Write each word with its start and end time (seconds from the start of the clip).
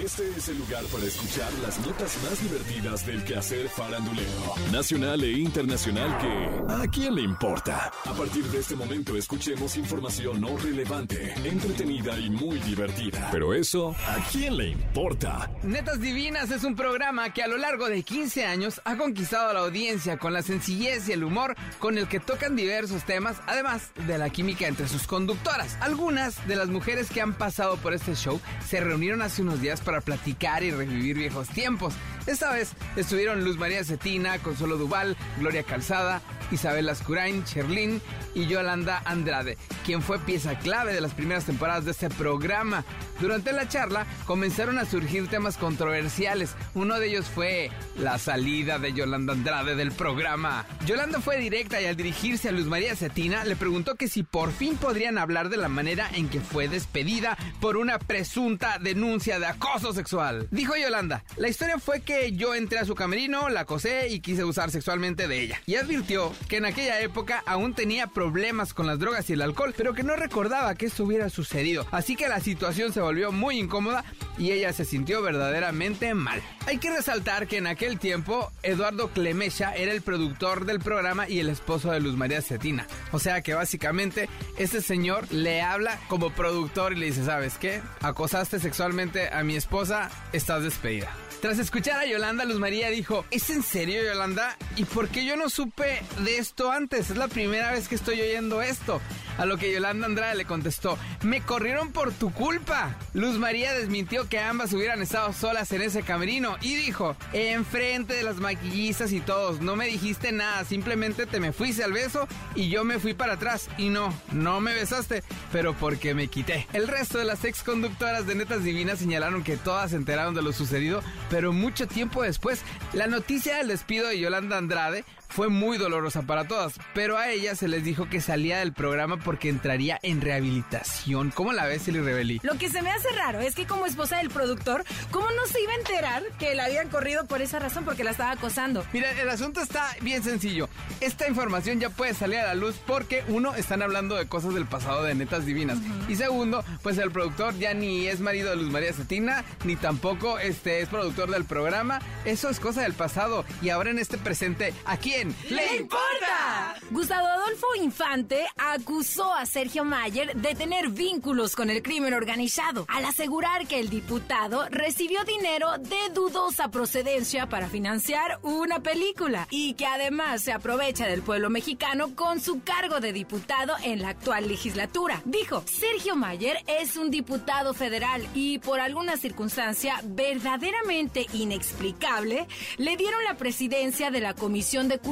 Este 0.00 0.26
es 0.36 0.48
el 0.48 0.58
lugar 0.58 0.82
para 0.86 1.04
escuchar 1.04 1.52
las 1.62 1.78
notas 1.86 2.16
más 2.24 2.42
divertidas 2.42 3.06
del 3.06 3.22
quehacer 3.24 3.68
farandulero, 3.68 4.54
nacional 4.72 5.22
e 5.22 5.32
internacional 5.32 6.18
que 6.18 6.72
¿a 6.72 6.86
quién 6.88 7.14
le 7.14 7.22
importa? 7.22 7.92
A 8.04 8.12
partir 8.12 8.42
de 8.44 8.58
este 8.58 8.74
momento 8.74 9.16
escuchemos 9.16 9.76
información 9.76 10.40
no 10.40 10.56
relevante, 10.56 11.34
entretenida 11.44 12.18
y 12.18 12.30
muy 12.30 12.58
divertida. 12.60 13.28
Pero 13.30 13.52
eso, 13.52 13.94
¿a 14.06 14.16
quién 14.32 14.56
le 14.56 14.70
importa? 14.70 15.50
Netas 15.62 16.00
Divinas 16.00 16.50
es 16.50 16.64
un 16.64 16.74
programa 16.74 17.32
que 17.32 17.42
a 17.42 17.48
lo 17.48 17.58
largo 17.58 17.88
de 17.88 18.02
15 18.02 18.46
años 18.46 18.80
ha 18.84 18.96
conquistado 18.96 19.50
a 19.50 19.52
la 19.52 19.60
audiencia 19.60 20.16
con 20.16 20.32
la 20.32 20.42
sencillez 20.42 21.08
y 21.08 21.12
el 21.12 21.22
humor 21.22 21.54
con 21.78 21.98
el 21.98 22.08
que 22.08 22.18
tocan 22.18 22.56
diversos 22.56 23.04
temas, 23.04 23.36
además 23.46 23.90
de 24.06 24.16
la 24.16 24.30
química 24.30 24.66
entre 24.66 24.88
sus 24.88 25.06
conductoras. 25.06 25.76
Algunas 25.80 26.44
de 26.48 26.56
las 26.56 26.68
mujeres 26.68 27.10
que 27.10 27.20
han 27.20 27.34
pasado 27.34 27.76
por 27.76 27.92
este 27.92 28.14
show 28.14 28.40
se 28.66 28.80
reunieron 28.80 29.20
hace 29.20 29.42
unos 29.42 29.60
días 29.60 29.81
para 29.82 30.00
platicar 30.00 30.62
y 30.62 30.70
revivir 30.70 31.16
viejos 31.16 31.48
tiempos. 31.48 31.94
Esta 32.26 32.52
vez 32.52 32.72
estuvieron 32.96 33.44
Luz 33.44 33.58
María 33.58 33.84
Cetina, 33.84 34.38
Consuelo 34.38 34.76
Duval, 34.76 35.16
Gloria 35.38 35.64
Calzada, 35.64 36.22
Isabel 36.52 36.88
Ascurain, 36.88 37.44
Cherlin 37.44 38.00
y 38.34 38.46
Yolanda 38.46 39.02
Andrade, 39.04 39.58
quien 39.84 40.02
fue 40.02 40.18
pieza 40.20 40.58
clave 40.58 40.94
de 40.94 41.00
las 41.00 41.14
primeras 41.14 41.44
temporadas 41.44 41.84
de 41.84 41.90
este 41.90 42.10
programa. 42.10 42.84
Durante 43.20 43.52
la 43.52 43.68
charla 43.68 44.06
comenzaron 44.26 44.78
a 44.78 44.84
surgir 44.84 45.28
temas 45.28 45.56
controversiales. 45.56 46.54
Uno 46.74 46.98
de 46.98 47.08
ellos 47.08 47.26
fue 47.26 47.70
la 47.96 48.18
salida 48.18 48.78
de 48.78 48.92
Yolanda 48.92 49.32
Andrade 49.32 49.74
del 49.74 49.92
programa. 49.92 50.64
Yolanda 50.86 51.20
fue 51.20 51.38
directa 51.38 51.80
y 51.80 51.86
al 51.86 51.96
dirigirse 51.96 52.48
a 52.48 52.52
Luz 52.52 52.66
María 52.66 52.96
Cetina 52.96 53.44
le 53.44 53.56
preguntó 53.56 53.94
que 53.94 54.08
si 54.08 54.22
por 54.22 54.52
fin 54.52 54.76
podrían 54.76 55.18
hablar 55.18 55.48
de 55.48 55.56
la 55.56 55.68
manera 55.68 56.08
en 56.12 56.28
que 56.28 56.40
fue 56.40 56.68
despedida 56.68 57.36
por 57.60 57.76
una 57.76 57.98
presunta 57.98 58.78
denuncia 58.78 59.38
de 59.38 59.46
acoso 59.46 59.92
sexual. 59.92 60.48
Dijo 60.50 60.76
Yolanda, 60.76 61.24
la 61.36 61.48
historia 61.48 61.78
fue 61.78 62.00
que 62.00 62.11
yo 62.32 62.54
entré 62.54 62.78
a 62.78 62.84
su 62.84 62.94
camerino, 62.94 63.48
la 63.48 63.60
acosé 63.60 64.08
y 64.08 64.20
quise 64.20 64.44
usar 64.44 64.70
sexualmente 64.70 65.28
de 65.28 65.40
ella. 65.40 65.60
Y 65.66 65.76
advirtió 65.76 66.32
que 66.48 66.58
en 66.58 66.64
aquella 66.64 67.00
época 67.00 67.42
aún 67.46 67.74
tenía 67.74 68.06
problemas 68.06 68.74
con 68.74 68.86
las 68.86 68.98
drogas 68.98 69.28
y 69.30 69.34
el 69.34 69.42
alcohol, 69.42 69.74
pero 69.76 69.94
que 69.94 70.02
no 70.02 70.16
recordaba 70.16 70.74
que 70.74 70.86
esto 70.86 71.04
hubiera 71.04 71.28
sucedido. 71.28 71.86
Así 71.90 72.16
que 72.16 72.28
la 72.28 72.40
situación 72.40 72.92
se 72.92 73.00
volvió 73.00 73.32
muy 73.32 73.58
incómoda 73.58 74.04
y 74.38 74.50
ella 74.50 74.72
se 74.72 74.84
sintió 74.84 75.22
verdaderamente 75.22 76.14
mal. 76.14 76.42
Hay 76.66 76.78
que 76.78 76.90
resaltar 76.90 77.46
que 77.46 77.58
en 77.58 77.66
aquel 77.66 77.98
tiempo 77.98 78.50
Eduardo 78.62 79.08
Clemesha 79.08 79.74
era 79.74 79.92
el 79.92 80.02
productor 80.02 80.64
del 80.64 80.80
programa 80.80 81.28
y 81.28 81.40
el 81.40 81.48
esposo 81.48 81.90
de 81.90 82.00
Luz 82.00 82.16
María 82.16 82.42
Cetina. 82.42 82.86
O 83.12 83.18
sea 83.18 83.42
que 83.42 83.54
básicamente 83.54 84.28
este 84.58 84.80
señor 84.80 85.30
le 85.32 85.62
habla 85.62 85.98
como 86.08 86.30
productor 86.30 86.92
y 86.92 86.96
le 86.96 87.06
dice, 87.06 87.24
¿sabes 87.24 87.58
qué? 87.58 87.80
Acosaste 88.00 88.58
sexualmente 88.58 89.28
a 89.28 89.42
mi 89.42 89.56
esposa, 89.56 90.10
estás 90.32 90.62
despedida. 90.62 91.10
Tras 91.42 91.58
escuchar 91.58 91.98
a 92.02 92.06
Yolanda, 92.06 92.44
Luz 92.44 92.58
María 92.58 92.90
dijo, 92.90 93.24
¿es 93.30 93.48
en 93.50 93.62
serio 93.62 94.02
Yolanda? 94.02 94.56
¿Y 94.74 94.84
por 94.84 95.08
qué 95.08 95.24
yo 95.24 95.36
no 95.36 95.48
supe 95.48 96.02
de 96.24 96.38
esto 96.38 96.72
antes? 96.72 97.10
Es 97.10 97.16
la 97.16 97.28
primera 97.28 97.70
vez 97.70 97.86
que 97.86 97.94
estoy 97.94 98.20
oyendo 98.20 98.60
esto. 98.60 99.00
A 99.38 99.46
lo 99.46 99.56
que 99.56 99.72
Yolanda 99.72 100.06
Andrade 100.06 100.36
le 100.36 100.44
contestó, 100.44 100.98
me 101.22 101.40
corrieron 101.40 101.92
por 101.92 102.12
tu 102.12 102.32
culpa. 102.32 102.96
Luz 103.14 103.38
María 103.38 103.72
desmintió 103.74 104.28
que 104.28 104.38
ambas 104.38 104.72
hubieran 104.72 105.02
estado 105.02 105.32
solas 105.32 105.72
en 105.72 105.82
ese 105.82 106.02
camerino 106.02 106.56
y 106.60 106.74
dijo, 106.74 107.16
enfrente 107.32 108.14
de 108.14 108.22
las 108.22 108.36
maquillistas 108.36 109.12
y 109.12 109.20
todos, 109.20 109.60
no 109.60 109.76
me 109.76 109.86
dijiste 109.86 110.32
nada, 110.32 110.64
simplemente 110.64 111.26
te 111.26 111.40
me 111.40 111.52
fuiste 111.52 111.82
al 111.84 111.92
beso 111.92 112.28
y 112.54 112.68
yo 112.68 112.84
me 112.84 112.98
fui 112.98 113.14
para 113.14 113.34
atrás. 113.34 113.68
Y 113.78 113.88
no, 113.88 114.12
no 114.32 114.60
me 114.60 114.74
besaste, 114.74 115.22
pero 115.50 115.74
porque 115.74 116.14
me 116.14 116.28
quité. 116.28 116.66
El 116.72 116.88
resto 116.88 117.18
de 117.18 117.24
las 117.24 117.44
ex 117.44 117.62
conductoras 117.62 118.26
de 118.26 118.34
Netas 118.34 118.64
Divinas 118.64 118.98
señalaron 118.98 119.42
que 119.42 119.56
todas 119.56 119.90
se 119.90 119.96
enteraron 119.96 120.34
de 120.34 120.42
lo 120.42 120.52
sucedido, 120.52 121.02
pero 121.30 121.52
mucho 121.52 121.86
tiempo 121.86 122.22
después, 122.22 122.62
la 122.92 123.06
noticia 123.06 123.56
del 123.56 123.68
despido 123.68 124.08
de 124.08 124.18
Yolanda 124.18 124.58
Andrade 124.58 125.04
fue 125.32 125.48
muy 125.48 125.78
dolorosa 125.78 126.22
para 126.22 126.46
todas, 126.46 126.74
pero 126.94 127.16
a 127.16 127.30
ella 127.30 127.56
se 127.56 127.66
les 127.66 127.84
dijo 127.84 128.08
que 128.08 128.20
salía 128.20 128.58
del 128.58 128.72
programa 128.72 129.16
porque 129.16 129.48
entraría 129.48 129.98
en 130.02 130.20
rehabilitación. 130.20 131.30
¿Cómo 131.30 131.52
la 131.52 131.66
ves, 131.66 131.88
Eli 131.88 132.00
Rebeli? 132.00 132.40
Lo 132.42 132.58
que 132.58 132.68
se 132.68 132.82
me 132.82 132.90
hace 132.90 133.08
raro 133.10 133.40
es 133.40 133.54
que 133.54 133.66
como 133.66 133.86
esposa 133.86 134.18
del 134.18 134.28
productor, 134.28 134.84
¿cómo 135.10 135.26
no 135.30 135.46
se 135.46 135.60
iba 135.62 135.72
a 135.72 135.76
enterar 135.76 136.22
que 136.38 136.54
la 136.54 136.66
habían 136.66 136.88
corrido 136.88 137.26
por 137.26 137.40
esa 137.40 137.58
razón? 137.58 137.84
Porque 137.84 138.04
la 138.04 138.10
estaba 138.10 138.32
acosando. 138.32 138.84
Mira, 138.92 139.10
el 139.20 139.28
asunto 139.28 139.62
está 139.62 139.96
bien 140.02 140.22
sencillo. 140.22 140.68
Esta 141.00 141.26
información 141.26 141.80
ya 141.80 141.88
puede 141.88 142.12
salir 142.14 142.38
a 142.38 142.48
la 142.48 142.54
luz 142.54 142.76
porque, 142.86 143.24
uno, 143.28 143.54
están 143.54 143.82
hablando 143.82 144.16
de 144.16 144.26
cosas 144.26 144.52
del 144.52 144.66
pasado 144.66 145.02
de 145.02 145.14
netas 145.14 145.46
divinas. 145.46 145.78
Y 146.08 146.16
segundo, 146.16 146.62
pues 146.82 146.98
el 146.98 147.10
productor 147.10 147.58
ya 147.58 147.72
ni 147.72 148.06
es 148.06 148.20
marido 148.20 148.50
de 148.50 148.56
Luz 148.56 148.70
María 148.70 148.92
Cetina, 148.92 149.44
ni 149.64 149.76
tampoco 149.76 150.38
este, 150.38 150.82
es 150.82 150.88
productor 150.88 151.30
del 151.30 151.44
programa. 151.44 152.00
Eso 152.26 152.50
es 152.50 152.60
cosa 152.60 152.82
del 152.82 152.92
pasado. 152.92 153.46
Y 153.62 153.70
ahora 153.70 153.90
en 153.90 153.98
este 153.98 154.18
presente, 154.18 154.74
¿a 154.84 154.98
quién 155.22 155.34
le 155.50 155.76
importa? 155.76 156.74
Gustavo 156.90 157.26
Adolfo 157.26 157.66
Infante 157.80 158.44
acusó 158.56 159.32
a 159.32 159.46
Sergio 159.46 159.84
Mayer 159.84 160.34
de 160.34 160.54
tener 160.54 160.88
vínculos 160.88 161.54
con 161.54 161.70
el 161.70 161.82
crimen 161.82 162.14
organizado 162.14 162.84
al 162.88 163.04
asegurar 163.04 163.66
que 163.66 163.78
el 163.80 163.88
diputado 163.88 164.66
recibió 164.70 165.24
dinero 165.24 165.78
de 165.78 166.12
dudosa 166.12 166.70
procedencia 166.70 167.48
para 167.48 167.68
financiar 167.68 168.38
una 168.42 168.80
película 168.80 169.46
y 169.50 169.74
que 169.74 169.86
además 169.86 170.42
se 170.42 170.52
aprovecha 170.52 171.06
del 171.06 171.22
pueblo 171.22 171.50
mexicano 171.50 172.14
con 172.14 172.40
su 172.40 172.62
cargo 172.62 173.00
de 173.00 173.12
diputado 173.12 173.74
en 173.82 174.02
la 174.02 174.10
actual 174.10 174.48
legislatura. 174.48 175.22
Dijo, 175.24 175.62
Sergio 175.66 176.16
Mayer 176.16 176.58
es 176.66 176.96
un 176.96 177.10
diputado 177.10 177.74
federal 177.74 178.26
y 178.34 178.58
por 178.58 178.80
alguna 178.80 179.16
circunstancia 179.16 180.00
verdaderamente 180.04 181.26
inexplicable 181.32 182.46
le 182.78 182.96
dieron 182.96 183.22
la 183.24 183.36
presidencia 183.36 184.10
de 184.10 184.20
la 184.20 184.34
Comisión 184.34 184.88
de 184.88 184.98
Cultura 184.98 185.11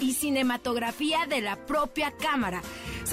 y 0.00 0.14
Cinematografía 0.14 1.26
de 1.26 1.42
la 1.42 1.66
propia 1.66 2.12
Cámara. 2.12 2.62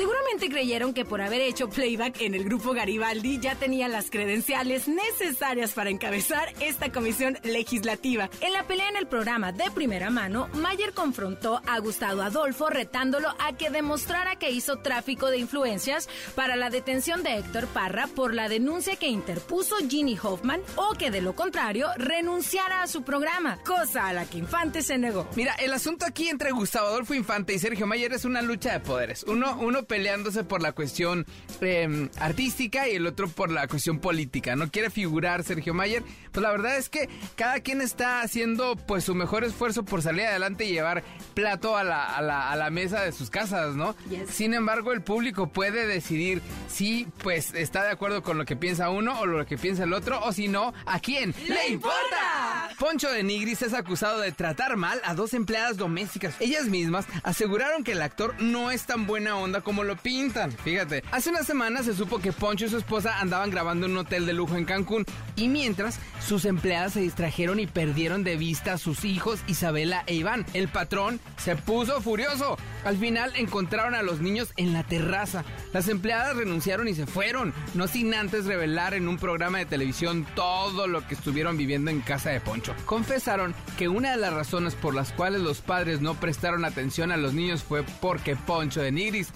Seguramente 0.01 0.49
creyeron 0.49 0.95
que 0.95 1.05
por 1.05 1.21
haber 1.21 1.41
hecho 1.41 1.69
playback 1.69 2.21
en 2.21 2.33
el 2.33 2.43
grupo 2.43 2.73
Garibaldi 2.73 3.37
ya 3.39 3.53
tenía 3.53 3.87
las 3.87 4.09
credenciales 4.09 4.87
necesarias 4.87 5.73
para 5.73 5.91
encabezar 5.91 6.51
esta 6.59 6.91
comisión 6.91 7.37
legislativa. 7.43 8.27
En 8.39 8.51
la 8.51 8.65
pelea 8.65 8.89
en 8.89 8.95
el 8.95 9.05
programa 9.05 9.51
de 9.51 9.69
primera 9.69 10.09
mano, 10.09 10.49
Mayer 10.53 10.93
confrontó 10.93 11.61
a 11.67 11.77
Gustavo 11.77 12.23
Adolfo 12.23 12.71
retándolo 12.71 13.29
a 13.37 13.55
que 13.55 13.69
demostrara 13.69 14.37
que 14.37 14.49
hizo 14.49 14.77
tráfico 14.77 15.29
de 15.29 15.37
influencias 15.37 16.09
para 16.33 16.55
la 16.55 16.71
detención 16.71 17.21
de 17.21 17.37
Héctor 17.37 17.67
Parra 17.67 18.07
por 18.07 18.33
la 18.33 18.49
denuncia 18.49 18.95
que 18.95 19.07
interpuso 19.07 19.75
Ginny 19.87 20.17
Hoffman 20.19 20.61
o 20.77 20.95
que 20.95 21.11
de 21.11 21.21
lo 21.21 21.35
contrario 21.35 21.89
renunciara 21.97 22.81
a 22.81 22.87
su 22.87 23.03
programa, 23.03 23.59
cosa 23.63 24.07
a 24.07 24.13
la 24.13 24.25
que 24.25 24.39
Infante 24.39 24.81
se 24.81 24.97
negó. 24.97 25.27
Mira, 25.35 25.53
el 25.59 25.71
asunto 25.71 26.07
aquí 26.07 26.27
entre 26.27 26.49
Gustavo 26.49 26.87
Adolfo 26.87 27.13
Infante 27.13 27.53
y 27.53 27.59
Sergio 27.59 27.85
Mayer 27.85 28.13
es 28.13 28.25
una 28.25 28.41
lucha 28.41 28.73
de 28.73 28.79
poderes. 28.79 29.21
Uno, 29.27 29.55
uno 29.59 29.83
peleándose 29.91 30.45
por 30.45 30.61
la 30.61 30.71
cuestión 30.71 31.25
eh, 31.59 32.07
artística 32.17 32.87
y 32.87 32.95
el 32.95 33.05
otro 33.07 33.27
por 33.27 33.51
la 33.51 33.67
cuestión 33.67 33.99
política. 33.99 34.55
No 34.55 34.71
quiere 34.71 34.89
figurar 34.89 35.43
Sergio 35.43 35.73
Mayer. 35.73 36.01
Pues 36.31 36.41
la 36.41 36.49
verdad 36.49 36.77
es 36.77 36.87
que 36.87 37.09
cada 37.35 37.59
quien 37.59 37.81
está 37.81 38.21
haciendo 38.21 38.77
pues 38.77 39.03
su 39.03 39.15
mejor 39.15 39.43
esfuerzo 39.43 39.83
por 39.83 40.01
salir 40.01 40.27
adelante 40.27 40.63
y 40.63 40.71
llevar 40.71 41.03
plato 41.33 41.75
a 41.75 41.83
la, 41.83 42.05
a 42.05 42.21
la, 42.21 42.49
a 42.49 42.55
la 42.55 42.69
mesa 42.69 43.01
de 43.01 43.11
sus 43.11 43.29
casas, 43.29 43.75
¿no? 43.75 43.93
Sin 44.31 44.53
embargo, 44.53 44.93
el 44.93 45.01
público 45.01 45.47
puede 45.47 45.85
decidir 45.85 46.41
si 46.69 47.05
pues 47.21 47.53
está 47.53 47.83
de 47.83 47.91
acuerdo 47.91 48.23
con 48.23 48.37
lo 48.37 48.45
que 48.45 48.55
piensa 48.55 48.89
uno 48.91 49.19
o 49.19 49.25
lo 49.25 49.45
que 49.45 49.57
piensa 49.57 49.83
el 49.83 49.91
otro, 49.91 50.23
o 50.23 50.31
si 50.31 50.47
no, 50.47 50.73
¿a 50.85 51.01
quién 51.01 51.35
le 51.49 51.67
importa? 51.67 52.69
Poncho 52.79 53.11
de 53.11 53.23
Nigris 53.23 53.61
es 53.61 53.73
acusado 53.73 54.19
de 54.19 54.31
tratar 54.31 54.77
mal 54.77 55.01
a 55.03 55.15
dos 55.15 55.33
empleadas 55.33 55.75
domésticas. 55.75 56.35
Ellas 56.39 56.67
mismas 56.67 57.05
aseguraron 57.23 57.83
que 57.83 57.91
el 57.91 58.01
actor 58.01 58.35
no 58.39 58.71
es 58.71 58.83
tan 58.83 59.05
buena 59.05 59.35
onda 59.35 59.59
como 59.59 59.70
lo 59.71 59.95
pintan. 59.95 60.51
Fíjate, 60.51 61.03
hace 61.11 61.29
unas 61.29 61.47
semanas 61.47 61.85
se 61.85 61.93
supo 61.93 62.19
que 62.19 62.33
Poncho 62.33 62.65
y 62.65 62.69
su 62.69 62.77
esposa 62.77 63.19
andaban 63.19 63.49
grabando 63.49 63.85
en 63.85 63.93
un 63.93 63.99
hotel 63.99 64.25
de 64.25 64.33
lujo 64.33 64.55
en 64.55 64.65
Cancún 64.65 65.05
y 65.35 65.47
mientras 65.47 65.99
sus 66.25 66.45
empleadas 66.45 66.93
se 66.93 67.01
distrajeron 67.01 67.59
y 67.59 67.67
perdieron 67.67 68.23
de 68.23 68.37
vista 68.37 68.73
a 68.73 68.77
sus 68.77 69.05
hijos 69.05 69.39
Isabela 69.47 70.03
e 70.07 70.15
Iván. 70.15 70.45
El 70.53 70.67
patrón 70.67 71.19
se 71.37 71.55
puso 71.55 72.01
furioso. 72.01 72.57
Al 72.83 72.97
final 72.97 73.31
encontraron 73.35 73.95
a 73.95 74.03
los 74.03 74.21
niños 74.21 74.51
en 74.57 74.73
la 74.73 74.83
terraza. 74.83 75.43
Las 75.73 75.87
empleadas 75.87 76.35
renunciaron 76.35 76.87
y 76.87 76.93
se 76.93 77.05
fueron, 77.05 77.53
no 77.73 77.87
sin 77.87 78.13
antes 78.13 78.45
revelar 78.45 78.93
en 78.93 79.07
un 79.07 79.17
programa 79.17 79.59
de 79.59 79.65
televisión 79.65 80.25
todo 80.35 80.87
lo 80.87 81.07
que 81.07 81.15
estuvieron 81.15 81.57
viviendo 81.57 81.91
en 81.91 82.01
casa 82.01 82.29
de 82.29 82.41
Poncho. 82.41 82.75
Confesaron 82.85 83.55
que 83.77 83.87
una 83.87 84.11
de 84.11 84.17
las 84.17 84.33
razones 84.33 84.75
por 84.75 84.93
las 84.93 85.11
cuales 85.11 85.41
los 85.41 85.61
padres 85.61 86.01
no 86.01 86.15
prestaron 86.15 86.65
atención 86.65 87.11
a 87.11 87.17
los 87.17 87.33
niños 87.33 87.63
fue 87.63 87.83
porque 88.01 88.35
Poncho 88.35 88.81
de 88.81 88.91
Nigris 88.91 89.31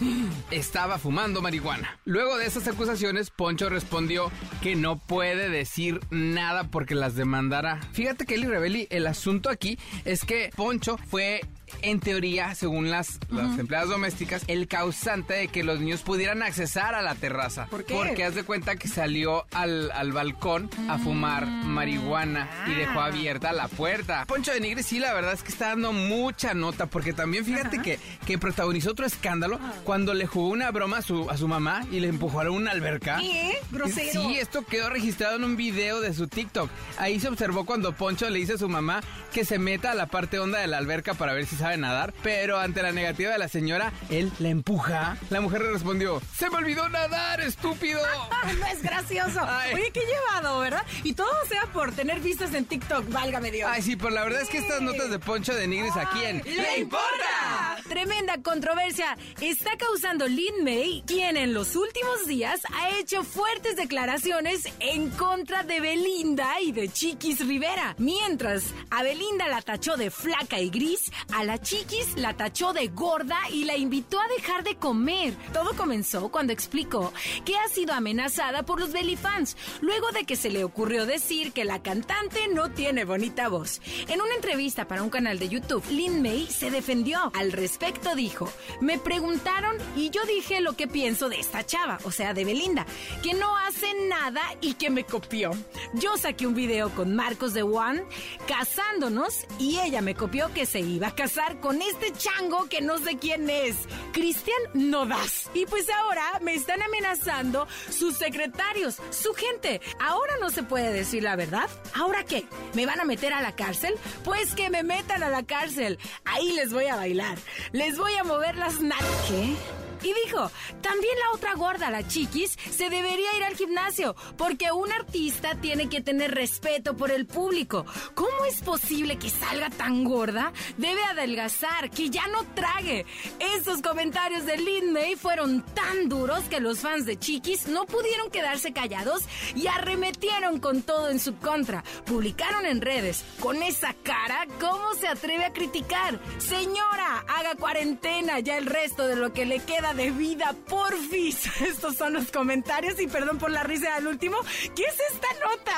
estaba 0.52 0.98
fumando 0.98 1.42
marihuana. 1.42 2.00
Luego 2.06 2.38
de 2.38 2.46
esas 2.46 2.68
acusaciones, 2.68 3.30
Poncho 3.30 3.70
respondió 3.70 4.32
que 4.62 4.76
no 4.76 4.98
puede 4.98 5.50
decir 5.50 6.00
nada 6.10 6.66
porque 6.66 6.96
las 6.96 7.16
demandará. 7.16 7.82
Fíjate 7.94 8.26
que 8.26 8.36
Eli 8.36 8.48
Rebeli, 8.48 8.88
el 8.90 9.08
asunto 9.08 9.50
aquí 9.50 9.78
es 10.04 10.26
que 10.26 10.52
Poncho 10.56 10.98
fue 10.98 11.42
en 11.82 12.00
teoría, 12.00 12.54
según 12.56 12.90
las, 12.90 13.20
las 13.30 13.58
empleadas 13.60 13.90
domésticas, 13.90 14.44
el 14.48 14.68
causante 14.68 15.34
de 15.34 15.48
que 15.48 15.64
los 15.64 15.80
niños 15.80 16.02
pudieran 16.02 16.42
accesar 16.44 16.96
a 16.96 17.02
la 17.02 17.16
terraza. 17.16 17.68
¿Por 17.68 17.86
qué? 17.86 17.94
Porque 17.94 18.24
haz 18.24 18.36
de 18.36 18.44
cuenta 18.44 18.76
que 18.76 18.88
salió 18.88 19.46
al, 19.52 19.92
al 19.92 20.12
balcón 20.12 20.70
a 20.90 20.98
fumar 20.98 21.46
marihuana 21.48 22.50
y 22.68 22.74
dejó 22.74 23.00
Ah. 23.00 23.06
abierta 23.08 23.52
la 23.54 23.68
puerta. 23.68 24.26
Poncho 24.26 24.52
de 24.52 24.60
Nigre 24.60 24.84
sí, 24.84 25.00
la 25.00 25.14
verdad 25.14 25.34
es 25.34 25.44
que 25.44 25.52
está 25.52 25.68
dando 25.70 25.92
mucha 25.94 26.54
nota, 26.54 26.86
porque 26.88 27.14
también 27.14 27.46
fíjate 27.46 27.82
que, 27.82 28.00
que 28.26 28.38
protagonizó 28.38 28.92
otro 28.92 29.06
escándalo 29.06 29.60
cuando 29.84 30.14
le 30.14 30.26
jugó 30.28 30.50
una 30.50 30.72
broma 30.72 30.98
a 30.98 31.02
su, 31.02 31.30
a 31.30 31.38
su 31.38 31.48
mamá 31.48 31.86
y 31.92 32.00
le 32.00 32.08
empujó 32.08 32.42
a 32.42 32.50
una 32.50 32.72
alberca. 32.72 33.18
¿Qué? 33.20 33.58
Grosero. 33.72 34.22
Sí, 34.22 34.38
esto 34.40 34.64
quedó 34.66 34.90
registrado 34.90 35.36
en 35.36 35.44
un 35.44 35.56
video 35.58 36.00
de 36.02 36.14
su 36.14 36.28
TikTok. 36.28 36.70
Ahí 36.98 37.20
se 37.20 37.28
observó 37.28 37.66
cuando 37.66 37.94
Poncho 37.94 38.30
le 38.30 38.40
dice 38.40 38.54
a 38.54 38.58
su 38.58 38.70
mamá 38.70 39.02
que 39.34 39.46
se 39.46 39.60
meta 39.60 39.92
a 39.92 39.96
la 39.96 40.08
parte 40.08 40.40
honda 40.40 40.60
de 40.60 40.68
la 40.68 40.78
alberca 40.78 41.14
para 41.14 41.34
ver 41.34 41.46
si 41.46 41.55
sabe 41.56 41.78
nadar, 41.78 42.14
pero 42.24 42.60
ante 42.60 42.82
la 42.82 42.92
negativa 42.92 43.32
de 43.32 43.38
la 43.38 43.48
señora, 43.48 43.92
él 44.10 44.32
la 44.40 44.50
empuja. 44.50 45.18
La 45.30 45.42
mujer 45.42 45.62
le 45.62 45.72
respondió, 45.72 46.22
se 46.38 46.50
me 46.50 46.58
olvidó 46.58 46.88
nadar, 46.90 47.42
estúpido. 47.42 48.02
No 48.60 48.68
es 48.68 48.82
gracioso. 48.84 49.42
Ay. 49.44 49.74
Oye, 49.74 49.92
qué 49.92 50.02
llevado, 50.02 50.60
¿verdad? 50.60 50.84
Y 51.04 51.14
todo 51.14 51.34
sea 51.50 51.64
por 51.74 51.92
tener 51.92 52.20
vistas 52.20 52.54
en 52.54 52.66
TikTok, 52.66 53.10
válgame 53.12 53.52
Dios. 53.52 53.70
Ay, 53.74 53.82
sí, 53.82 53.96
pero 53.96 54.12
la 54.12 54.24
verdad 54.24 54.42
es 54.42 54.50
que 54.50 54.60
estas 54.60 54.82
notas 54.82 55.10
de 55.10 55.20
Poncho 55.20 55.54
de 55.54 55.68
Nigris 55.68 55.96
aquí 55.96 56.24
en 56.24 56.44
¡Le 56.44 56.80
importa! 56.80 57.65
Tremenda 57.88 58.42
controversia 58.42 59.16
está 59.40 59.78
causando 59.78 60.28
Lin 60.28 60.64
May, 60.64 61.04
quien 61.06 61.38
en 61.38 61.54
los 61.54 61.76
últimos 61.76 62.26
días 62.26 62.62
ha 62.74 62.98
hecho 62.98 63.24
fuertes 63.24 63.76
declaraciones 63.76 64.64
en 64.80 65.12
contra 65.12 65.62
de 65.62 65.80
Belinda 65.80 66.60
y 66.62 66.72
de 66.72 66.90
Chiquis 66.90 67.46
Rivera. 67.46 67.96
Mientras 68.00 68.74
a 68.90 69.04
Belinda 69.04 69.48
la 69.50 69.62
tachó 69.62 69.98
de 69.98 70.10
flaca 70.10 70.60
y 70.60 70.72
gris, 70.72 71.12
a 71.32 71.44
la 71.44 71.62
Chiquis 71.62 72.18
la 72.18 72.36
tachó 72.36 72.74
de 72.74 72.88
gorda 72.88 73.38
y 73.52 73.66
la 73.66 73.78
invitó 73.78 74.20
a 74.20 74.28
dejar 74.30 74.64
de 74.64 74.78
comer. 74.78 75.36
Todo 75.54 75.76
comenzó 75.76 76.30
cuando 76.30 76.54
explicó 76.54 77.14
que 77.46 77.56
ha 77.56 77.68
sido 77.70 77.94
amenazada 77.94 78.64
por 78.64 78.80
los 78.80 78.94
Belifans, 78.94 79.58
luego 79.82 80.12
de 80.12 80.26
que 80.26 80.36
se 80.36 80.50
le 80.50 80.64
ocurrió 80.64 81.06
decir 81.06 81.52
que 81.52 81.66
la 81.66 81.84
cantante 81.84 82.48
no 82.48 82.72
tiene 82.72 83.06
bonita 83.06 83.48
voz. 83.48 83.80
En 84.08 84.22
una 84.22 84.34
entrevista 84.34 84.88
para 84.88 85.04
un 85.04 85.12
canal 85.12 85.38
de 85.38 85.50
YouTube, 85.50 85.86
Lin 85.92 86.24
May 86.24 86.48
se 86.48 86.72
defendió. 86.72 87.32
Al 87.36 87.52
respecto 87.52 87.76
dijo, 88.16 88.52
me 88.82 88.98
preguntaron 88.98 89.78
y 89.96 90.10
yo 90.10 90.24
dije 90.26 90.62
lo 90.62 90.74
que 90.74 90.88
pienso 90.88 91.30
de 91.30 91.40
esta 91.40 91.66
chava, 91.66 92.00
o 92.04 92.12
sea, 92.12 92.34
de 92.34 92.46
Belinda, 92.46 92.86
que 93.22 93.34
no 93.34 93.58
hace 93.58 93.94
nada 94.08 94.42
y 94.62 94.74
que 94.74 94.90
me 94.90 95.04
copió. 95.04 95.52
Yo 95.94 96.18
saqué 96.18 96.48
un 96.48 96.56
video 96.56 96.90
con 96.90 97.16
Marcos 97.16 97.54
de 97.54 97.64
One 97.64 98.04
casándonos 98.48 99.46
y 99.60 99.80
ella 99.80 100.02
me 100.02 100.16
copió 100.16 100.52
que 100.54 100.66
se 100.66 100.80
iba 100.80 101.08
a 101.08 101.16
casar 101.16 101.60
con 101.60 101.82
este 101.82 102.12
chango 102.14 102.68
que 102.68 102.82
no 102.82 102.98
sé 102.98 103.18
quién 103.18 103.50
es, 103.50 103.76
Cristian 104.14 104.62
Nodas. 104.74 105.50
Y 105.54 105.66
pues 105.66 105.90
ahora 105.90 106.40
me 106.42 106.56
están 106.56 106.82
amenazando 106.82 107.68
sus 107.90 108.18
secretarios, 108.18 108.98
su 109.12 109.34
gente. 109.34 109.82
Ahora 110.00 110.34
no 110.40 110.50
se 110.50 110.64
puede 110.64 110.92
decir 110.92 111.24
la 111.24 111.36
verdad. 111.36 111.70
¿Ahora 111.94 112.24
qué? 112.24 112.46
¿Me 112.74 112.86
van 112.86 113.00
a 113.00 113.06
meter 113.06 113.34
a 113.34 113.42
la 113.42 113.56
cárcel? 113.56 113.96
Pues 114.24 114.56
que 114.56 114.70
me 114.70 114.84
metan 114.84 115.24
a 115.24 115.30
la 115.30 115.44
cárcel. 115.44 116.00
Ahí 116.24 116.52
les 116.54 116.74
voy 116.74 116.86
a 116.86 116.96
bailar. 116.96 117.38
Les 117.76 117.98
voy 117.98 118.14
a 118.14 118.24
mover 118.24 118.56
las 118.56 118.80
nalgas. 118.80 119.75
Y 120.06 120.14
dijo, 120.26 120.52
también 120.82 121.18
la 121.18 121.36
otra 121.36 121.56
gorda, 121.56 121.90
la 121.90 122.08
chiquis, 122.08 122.56
se 122.70 122.92
debería 122.92 123.36
ir 123.38 123.44
al 123.44 123.56
gimnasio, 123.56 124.16
porque 124.38 124.72
un 124.72 124.92
artista 124.92 125.56
tiene 125.56 125.90
que 125.90 126.00
tener 126.00 126.36
respeto 126.36 126.96
por 126.96 127.10
el 127.10 127.26
público. 127.26 127.88
¿Cómo 128.14 128.46
es 128.48 128.62
posible 128.62 129.18
que 129.18 129.32
salga 129.32 129.72
tan 129.72 130.04
gorda? 130.04 130.54
Debe 130.78 131.04
adelgazar, 131.06 131.90
que 131.90 132.12
ya 132.12 132.28
no 132.28 132.44
trague. 132.54 133.08
Estos 133.56 133.82
comentarios 133.82 134.46
de 134.46 134.58
Lin 134.58 134.96
fueron 135.18 135.64
tan 135.74 136.08
duros 136.08 136.42
que 136.52 136.60
los 136.60 136.82
fans 136.82 137.08
de 137.08 137.18
Chiquis 137.18 137.68
no 137.68 137.88
pudieron 137.88 138.30
quedarse 138.30 138.74
callados 138.74 139.24
y 139.56 139.66
arremetieron 139.66 140.60
con 140.60 140.84
todo 140.84 141.10
en 141.10 141.20
su 141.20 141.36
contra. 141.38 141.84
Publicaron 142.06 142.68
en 142.68 142.82
redes, 142.82 143.24
con 143.40 143.64
esa 143.64 143.96
cara, 144.04 144.46
¿cómo 144.60 144.94
se 144.94 145.08
atreve 145.08 145.46
a 145.46 145.54
criticar? 145.54 146.20
Señora, 146.38 147.26
haga 147.28 147.56
cuarentena 147.56 148.40
ya 148.40 148.58
el 148.60 148.68
resto 148.68 149.08
de 149.08 149.16
lo 149.16 149.34
que 149.34 149.48
le 149.48 149.60
queda 149.60 149.95
de 149.96 150.12
vida, 150.12 150.54
porfis. 150.68 151.62
Estos 151.62 151.96
son 151.96 152.14
los 152.14 152.32
comentarios 152.32 153.00
y 153.00 153.08
perdón 153.08 153.38
por 153.38 153.52
la 153.52 153.64
risa 153.64 153.96
al 153.96 154.08
último. 154.08 154.38
¿Qué 154.76 154.84
es 154.84 154.98
esta 155.14 155.28
nota? 155.48 155.75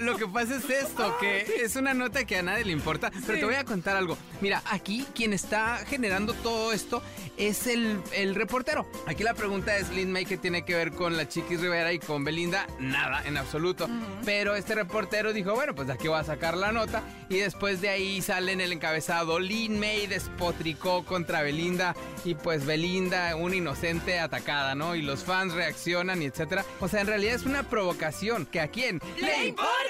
Lo 0.00 0.16
que 0.16 0.26
pasa 0.26 0.56
es 0.56 0.68
esto, 0.70 1.16
que 1.20 1.62
es 1.62 1.76
una 1.76 1.92
nota 1.92 2.24
que 2.24 2.38
a 2.38 2.42
nadie 2.42 2.64
le 2.64 2.72
importa, 2.72 3.10
pero 3.26 3.38
te 3.38 3.44
voy 3.44 3.54
a 3.54 3.64
contar 3.64 3.96
algo. 3.96 4.16
Mira, 4.40 4.62
aquí 4.70 5.06
quien 5.14 5.32
está 5.32 5.78
generando 5.86 6.32
todo 6.34 6.72
esto 6.72 7.02
es 7.36 7.66
el, 7.66 8.00
el 8.12 8.34
reportero. 8.34 8.90
Aquí 9.06 9.22
la 9.22 9.34
pregunta 9.34 9.76
es, 9.76 9.90
Lin 9.90 10.10
May, 10.10 10.24
¿qué 10.24 10.38
tiene 10.38 10.64
que 10.64 10.74
ver 10.74 10.92
con 10.92 11.16
la 11.16 11.28
Chiquis 11.28 11.60
Rivera 11.60 11.92
y 11.92 11.98
con 11.98 12.24
Belinda? 12.24 12.66
Nada, 12.78 13.22
en 13.26 13.36
absoluto. 13.36 13.88
Pero 14.24 14.54
este 14.54 14.74
reportero 14.74 15.32
dijo, 15.32 15.54
bueno, 15.54 15.74
pues 15.74 15.88
de 15.88 15.94
aquí 15.94 16.08
voy 16.08 16.18
a 16.18 16.24
sacar 16.24 16.56
la 16.56 16.72
nota. 16.72 17.02
Y 17.28 17.36
después 17.36 17.80
de 17.80 17.90
ahí 17.90 18.22
sale 18.22 18.52
en 18.52 18.60
el 18.60 18.72
encabezado, 18.72 19.38
Lin 19.38 19.78
May 19.78 20.06
despotricó 20.06 21.04
contra 21.04 21.42
Belinda 21.42 21.94
y 22.24 22.34
pues 22.34 22.64
Belinda, 22.64 23.36
una 23.36 23.56
inocente 23.56 24.18
atacada, 24.18 24.74
¿no? 24.74 24.94
Y 24.94 25.02
los 25.02 25.24
fans 25.24 25.52
reaccionan 25.52 26.22
y 26.22 26.26
etcétera. 26.26 26.64
O 26.80 26.88
sea, 26.88 27.02
en 27.02 27.06
realidad 27.06 27.34
es 27.34 27.44
una 27.44 27.64
provocación 27.64 28.46
que 28.46 28.60
a 28.60 28.68
quién 28.68 29.00
¡Le 29.20 29.48
importa! 29.48 29.89